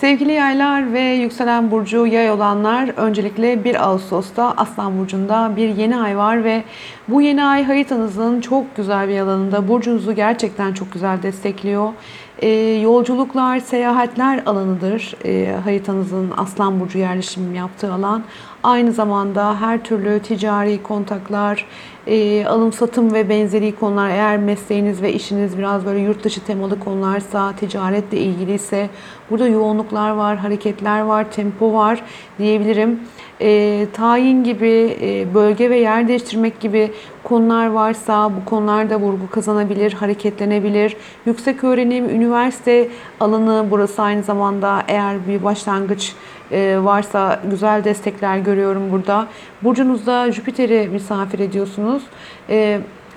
[0.00, 6.16] Sevgili yaylar ve yükselen burcu yay olanlar öncelikle 1 Ağustos'ta Aslan Burcu'nda bir yeni ay
[6.16, 6.62] var ve
[7.08, 11.92] bu yeni ay haritanızın çok güzel bir alanında burcunuzu gerçekten çok güzel destekliyor.
[12.38, 12.48] Ee,
[12.82, 18.22] yolculuklar, seyahatler alanıdır ee, haritanızın Aslan Burcu yerleşim yaptığı alan.
[18.62, 21.66] Aynı zamanda her türlü ticari kontaklar,
[22.06, 26.80] e, alım satım ve benzeri konular eğer mesleğiniz ve işiniz biraz böyle yurt dışı temalı
[26.80, 28.90] konularsa, ticaretle ilgiliyse
[29.30, 32.02] burada yoğunluklar var, hareketler var, tempo var
[32.38, 33.00] diyebilirim.
[33.40, 36.90] E, tayin gibi, e, bölge ve yer değiştirmek gibi
[37.24, 40.96] konular varsa bu konularda vurgu kazanabilir, hareketlenebilir.
[41.26, 42.88] Yüksek öğrenim, üniversite
[43.20, 46.14] alanı burası aynı zamanda eğer bir başlangıç
[46.52, 49.26] e, varsa güzel destekler görüyorum burada.
[49.62, 52.02] Burcunuzda Jüpiter'i misafir ediyorsunuz.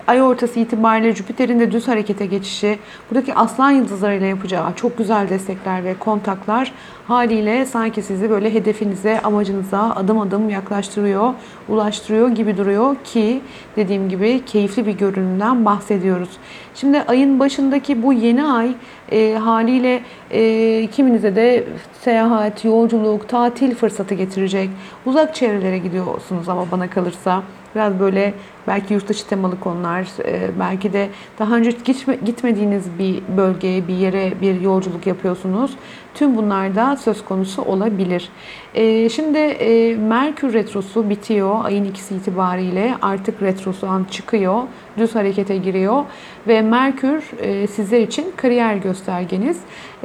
[0.08, 5.84] Ay ortası itibariyle Jüpiter'in de düz harekete geçişi, buradaki aslan yıldızlarıyla yapacağı çok güzel destekler
[5.84, 6.72] ve kontaklar
[7.08, 11.34] haliyle sanki sizi böyle hedefinize, amacınıza adım adım yaklaştırıyor,
[11.70, 13.42] ulaştırıyor gibi duruyor ki
[13.76, 16.30] dediğim gibi keyifli bir görünümden bahsediyoruz.
[16.76, 18.72] Şimdi ayın başındaki bu yeni ay
[19.12, 20.02] e, haliyle
[20.32, 21.64] e, kiminize de
[22.02, 24.70] seyahat, yolculuk, tatil fırsatı getirecek.
[25.06, 27.44] Uzak çevrelere gidiyorsunuz ama bana kalırsa.
[27.76, 28.34] Biraz böyle
[28.68, 33.96] belki yurt dışı temalı konular, e, belki de daha önce gitme, gitmediğiniz bir bölgeye, bir
[33.96, 35.72] yere bir yolculuk yapıyorsunuz.
[36.14, 38.30] Tüm bunlar da söz konusu olabilir.
[38.76, 42.96] E, şimdi e, Merkür Retrosu bitiyor ayın ikisi itibariyle.
[43.02, 44.62] Artık Retrosu an çıkıyor.
[44.98, 46.04] Düz harekete giriyor.
[46.48, 47.24] Ve Merkür
[47.68, 49.60] sizler için kariyer göstergeniz.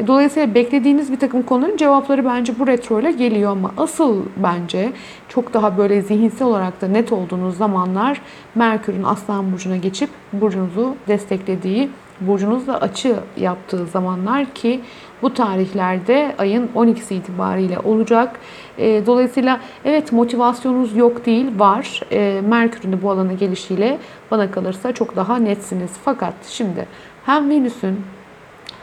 [0.06, 4.92] Dolayısıyla beklediğiniz bir takım konuların cevapları bence bu retro ile geliyor ama asıl bence
[5.28, 8.20] çok daha böyle zihinsel olarak da net olduğunuz zamanlar
[8.54, 14.80] Merkür'ün Aslan Burcu'na geçip burcunuzu desteklediği, burcunuzla açı yaptığı zamanlar ki
[15.22, 18.40] bu tarihlerde ayın 12'si itibariyle olacak.
[18.78, 22.02] E, dolayısıyla evet motivasyonunuz yok değil, var.
[22.12, 23.98] E, Merkür'ün de bu alana gelişiyle
[24.30, 25.90] bana kalırsa çok daha netsiniz.
[26.04, 26.86] Fakat şimdi
[27.26, 28.00] hem Venüs'ün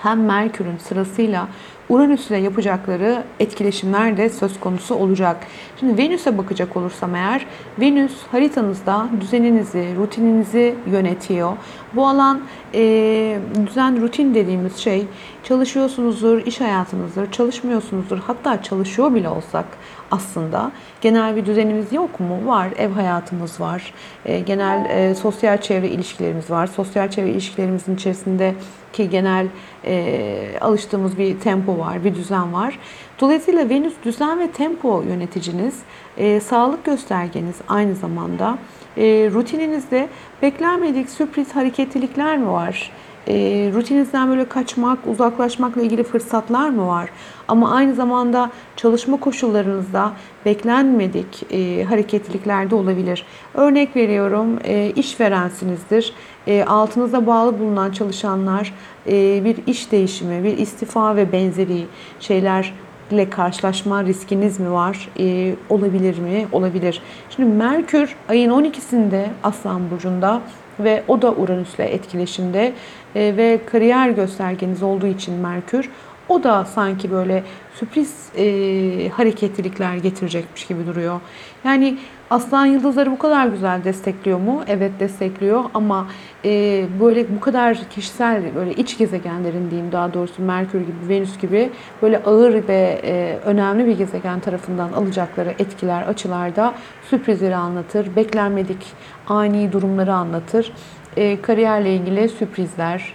[0.03, 1.47] hem Merkür'ün sırasıyla
[1.89, 5.37] Uranüs ile yapacakları etkileşimler de söz konusu olacak.
[5.79, 7.45] Şimdi Venüs'e bakacak olursam eğer,
[7.79, 11.51] Venüs haritanızda düzeninizi, rutininizi yönetiyor.
[11.93, 12.41] Bu alan
[12.73, 13.37] e,
[13.67, 15.05] düzen, rutin dediğimiz şey
[15.43, 18.17] çalışıyorsunuzdur, iş hayatınızdır, çalışmıyorsunuzdur.
[18.17, 19.65] Hatta çalışıyor bile olsak
[20.11, 20.71] aslında
[21.01, 22.47] genel bir düzenimiz yok mu?
[22.47, 22.67] Var.
[22.77, 23.93] Ev hayatımız var.
[24.25, 26.67] E, genel e, sosyal çevre ilişkilerimiz var.
[26.67, 28.55] Sosyal çevre ilişkilerimizin içerisinde
[28.95, 29.47] ki genel
[29.85, 32.79] e, alıştığımız bir tempo var, bir düzen var.
[33.19, 35.79] Dolayısıyla Venüs düzen ve tempo yöneticiniz,
[36.17, 38.57] e, sağlık göstergeniz aynı zamanda.
[38.97, 39.03] E,
[39.33, 40.07] rutininizde
[40.41, 42.91] beklenmedik sürpriz hareketlilikler mi var?
[43.27, 43.33] E,
[43.73, 47.09] rutinizden böyle kaçmak, uzaklaşmakla ilgili fırsatlar mı var?
[47.47, 50.11] Ama aynı zamanda çalışma koşullarınızda
[50.45, 53.25] beklenmedik e, hareketlilikler de olabilir.
[53.53, 56.13] Örnek veriyorum, e, işverensinizdir.
[56.47, 58.73] E, altınıza bağlı bulunan çalışanlar
[59.07, 61.85] e, bir iş değişimi, bir istifa ve benzeri
[62.19, 62.73] şeyler
[63.11, 65.09] ile karşılaşma riskiniz mi var?
[65.19, 66.47] Ee, olabilir mi?
[66.51, 67.01] Olabilir.
[67.29, 70.41] Şimdi Merkür ayın 12'sinde Aslan Burcu'nda
[70.79, 72.73] ve o da Uranüs'le etkileşimde
[73.15, 75.89] ve kariyer göstergeniz olduğu için Merkür
[76.29, 77.43] o da sanki böyle
[77.73, 81.19] sürpriz e, hareketlilikler getirecekmiş gibi duruyor.
[81.63, 81.97] Yani
[82.29, 84.63] Aslan yıldızları bu kadar güzel destekliyor mu?
[84.67, 86.07] Evet destekliyor ama
[86.45, 91.69] e, böyle bu kadar kişisel böyle iç gezegenlerin diyeyim daha doğrusu Merkür gibi Venüs gibi
[92.01, 96.73] böyle ağır ve e, önemli bir gezegen tarafından alacakları etkiler açılarda
[97.09, 98.15] sürprizleri anlatır.
[98.15, 98.85] Beklenmedik
[99.27, 100.71] ani durumları anlatır.
[101.17, 103.13] E, kariyerle ilgili sürprizler,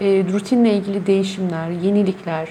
[0.00, 2.48] e, rutinle ilgili değişimler, yenilikler.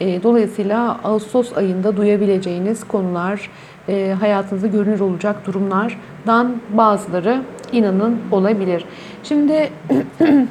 [0.00, 3.50] E, dolayısıyla Ağustos ayında duyabileceğiniz konular,
[3.88, 8.84] e, hayatınızda görünür olacak durumlardan bazıları inanın olabilir.
[9.22, 9.70] Şimdi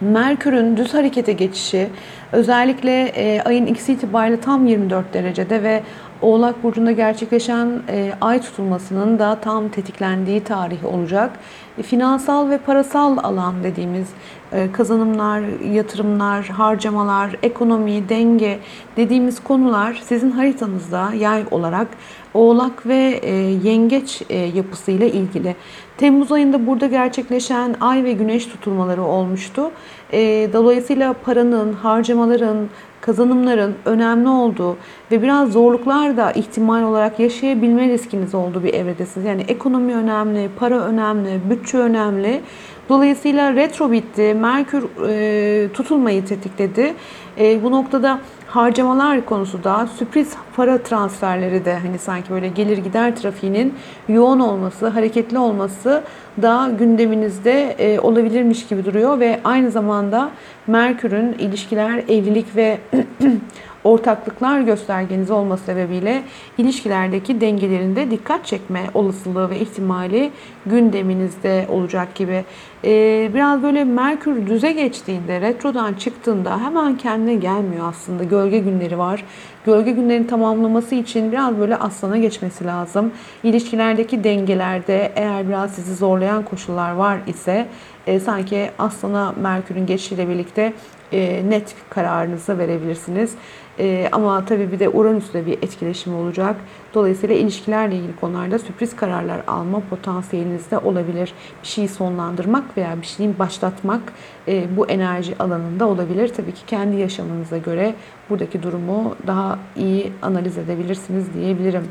[0.00, 1.88] Merkür'ün düz harekete geçişi
[2.32, 5.82] özellikle e, ayın ikisi itibariyle tam 24 derecede ve
[6.22, 11.30] Oğlak Burcu'nda gerçekleşen e, ay tutulmasının da tam tetiklendiği tarih olacak.
[11.78, 14.08] E, finansal ve parasal alan dediğimiz
[14.52, 15.42] e, kazanımlar,
[15.72, 18.58] yatırımlar, harcamalar, ekonomi, denge
[18.96, 21.88] dediğimiz konular sizin haritanızda yay olarak
[22.36, 23.32] Oğlak ve e,
[23.64, 25.56] Yengeç e, yapısıyla ilgili.
[25.96, 29.70] Temmuz ayında burada gerçekleşen ay ve güneş tutulmaları olmuştu.
[30.12, 30.18] E,
[30.52, 32.68] dolayısıyla paranın, harcamaların,
[33.06, 34.76] kazanımların önemli olduğu
[35.10, 39.26] ve biraz zorluklar da ihtimal olarak yaşayabilme riskiniz olduğu bir evredesiniz.
[39.26, 42.40] Yani ekonomi önemli, para önemli, bütçe önemli.
[42.88, 46.94] Dolayısıyla retro bitti, Merkür e, tutulmayı tetikledi.
[47.38, 53.16] E, bu noktada harcamalar konusu da sürpriz para transferleri de hani sanki böyle gelir gider
[53.16, 53.74] trafiğinin
[54.08, 56.02] yoğun olması, hareketli olması
[56.42, 60.30] da gündeminizde e, olabilirmiş gibi duruyor ve aynı zamanda
[60.66, 62.78] Merkür'ün ilişkiler, evlilik ve
[63.86, 66.22] ortaklıklar göstergeniz olması sebebiyle
[66.58, 70.30] ilişkilerdeki dengelerinde dikkat çekme olasılığı ve ihtimali
[70.66, 72.44] gündeminizde olacak gibi.
[72.84, 78.24] Ee, biraz böyle Merkür düze geçtiğinde, retrodan çıktığında hemen kendine gelmiyor aslında.
[78.24, 79.24] Gölge günleri var.
[79.66, 83.12] Gölge günlerini tamamlaması için biraz böyle aslana geçmesi lazım.
[83.42, 87.68] İlişkilerdeki dengelerde eğer biraz sizi zorlayan koşullar var ise
[88.06, 90.72] e, sanki aslana Merkür'ün geçişiyle birlikte
[91.12, 93.34] e, net kararınızı verebilirsiniz.
[93.78, 96.56] E, ama tabii bir de Uranüs'le bir etkileşim olacak.
[96.94, 101.32] Dolayısıyla ilişkilerle ilgili konularda sürpriz kararlar alma potansiyeliniz de olabilir.
[101.62, 104.00] Bir şeyi sonlandırmak veya bir şeyin başlatmak
[104.48, 106.28] e, bu enerji alanında olabilir.
[106.28, 107.94] Tabii ki kendi yaşamınıza göre
[108.30, 111.88] buradaki durumu daha iyi analiz edebilirsiniz diyebilirim.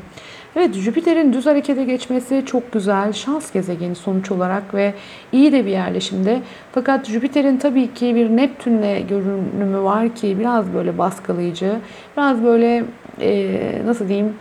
[0.58, 3.12] Evet Jüpiter'in düz harekete geçmesi çok güzel.
[3.12, 4.94] Şans gezegeni sonuç olarak ve
[5.32, 6.40] iyi de bir yerleşimde.
[6.72, 11.76] Fakat Jüpiter'in tabii ki bir Neptün'le görünümü var ki biraz böyle baskılayıcı.
[12.16, 12.84] Biraz böyle
[13.20, 14.34] e, nasıl diyeyim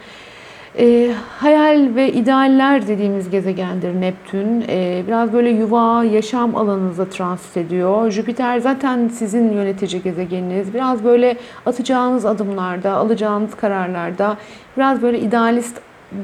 [0.80, 4.66] e, hayal ve idealler dediğimiz gezegendir Neptün.
[4.70, 8.12] E, biraz böyle yuva, yaşam alanınıza transit ediyor.
[8.12, 10.74] Jüpiter zaten sizin yönetici gezegeniniz.
[10.74, 14.38] Biraz böyle atacağınız adımlarda, alacağınız kararlarda
[14.78, 15.82] biraz böyle idealist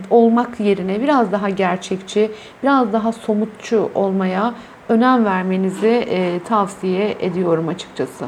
[0.10, 2.32] olmak yerine biraz daha gerçekçi,
[2.64, 4.54] biraz daha somutçu olmaya
[4.90, 8.26] önem vermenizi e, tavsiye ediyorum açıkçası.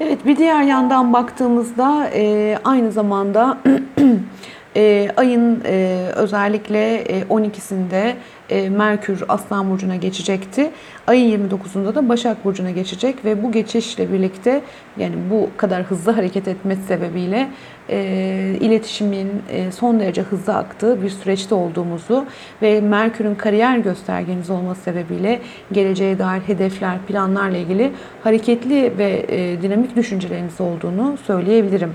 [0.00, 3.58] Evet bir diğer yandan baktığımızda e, aynı zamanda
[4.76, 8.14] e, ayın e, özellikle e, 12'sinde
[8.50, 10.70] e, Merkür Aslan Burcu'na geçecekti.
[11.06, 14.62] Ayın 29'unda da Başak Burcu'na geçecek ve bu geçişle birlikte
[14.96, 17.48] yani bu kadar hızlı hareket etmesi sebebiyle
[17.90, 22.24] e, iletişimin e, son derece hızlı aktığı bir süreçte olduğumuzu
[22.62, 25.40] ve Merkür'ün kariyer göstergeniz olması sebebiyle
[25.72, 27.92] geleceğe dair hedefler, planlarla ilgili
[28.24, 31.94] hareketli ve e, dinamik düşünceleriniz olduğunu söyleyebilirim.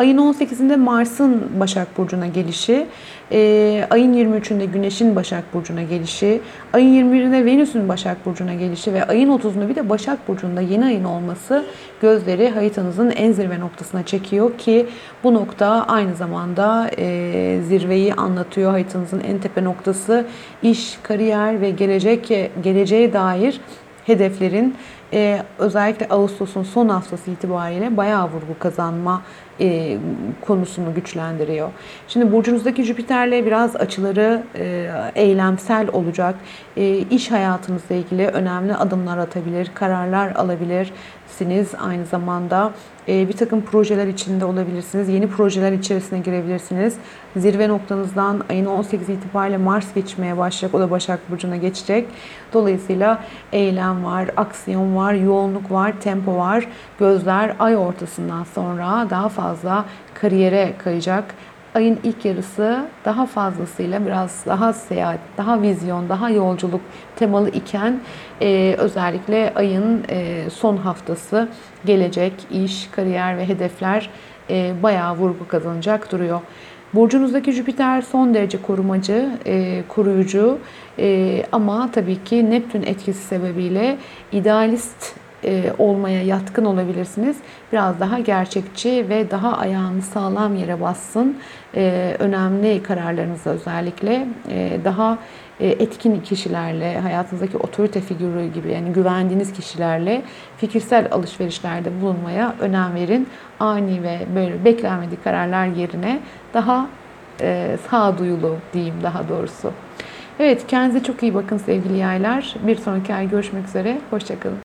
[0.00, 2.86] Ayın 18'inde Mars'ın Başak Burcu'na gelişi,
[3.32, 6.40] e, ayın 23'ünde Güneş'in Başak Burcu'na gelişi,
[6.72, 11.04] ayın 21'inde Venüs'ün Başak Burcu'na gelişi ve ayın 30'unda bir de Başak Burcu'nda yeni ayın
[11.04, 11.64] olması
[12.02, 14.86] gözleri haritanızın en zirve noktasına çekiyor ki
[15.24, 18.70] bu nokta aynı zamanda e, zirveyi anlatıyor.
[18.70, 20.26] Haritanızın en tepe noktası
[20.62, 22.28] iş, kariyer ve gelecek
[22.62, 23.60] geleceğe dair
[24.10, 24.76] hedeflerin
[25.12, 29.22] e, özellikle Ağustos'un son haftası itibariyle bayağı vurgu kazanma
[29.60, 29.98] e,
[30.40, 31.70] konusunu güçlendiriyor.
[32.08, 36.34] Şimdi burcunuzdaki Jüpiter'le biraz açıları e, eylemsel olacak.
[36.76, 40.32] E, iş hayatınızla ilgili önemli adımlar atabilir, kararlar
[41.30, 41.74] alabilirsiniz.
[41.80, 42.72] Aynı zamanda
[43.08, 45.08] e, bir takım projeler içinde olabilirsiniz.
[45.08, 46.96] Yeni projeler içerisine girebilirsiniz.
[47.36, 50.74] Zirve noktanızdan ayın 18 itibariyle Mars geçmeye başlayacak.
[50.74, 52.08] O da Başak Burcu'na geçecek.
[52.52, 56.66] Dolayısıyla eylem var, aksiyon var, yoğunluk var, tempo var.
[56.98, 59.84] Gözler ay ortasından sonra daha fazla
[60.14, 61.34] kariyere kayacak.
[61.74, 66.80] Ayın ilk yarısı daha fazlasıyla biraz daha seyahat, daha vizyon, daha yolculuk
[67.16, 68.00] temalı iken
[68.42, 71.48] e, özellikle ayın e, son haftası
[71.84, 74.10] gelecek iş, kariyer ve hedefler
[74.50, 76.40] e, bayağı vurgu kazanacak duruyor.
[76.94, 80.58] Burcunuzdaki Jüpiter son derece korumacı, e, koruyucu
[80.98, 83.98] e, ama tabii ki Neptün etkisi sebebiyle
[84.32, 87.36] idealist e, olmaya yatkın olabilirsiniz.
[87.72, 91.36] Biraz daha gerçekçi ve daha ayağını sağlam yere bassın.
[91.74, 95.18] E, önemli kararlarınızda özellikle e, daha
[95.60, 100.22] e, etkin kişilerle, hayatınızdaki otorite figürü gibi yani güvendiğiniz kişilerle
[100.56, 103.28] fikirsel alışverişlerde bulunmaya önem verin.
[103.60, 106.20] Ani ve böyle beklenmedik kararlar yerine
[106.54, 106.86] daha
[107.40, 109.72] e, sağduyulu diyeyim daha doğrusu.
[110.38, 112.54] Evet kendinize çok iyi bakın sevgili yaylar.
[112.66, 113.98] Bir sonraki ay görüşmek üzere.
[114.10, 114.58] Hoşçakalın.